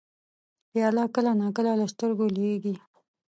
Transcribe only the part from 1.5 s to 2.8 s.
کله له سترګو لوېږي.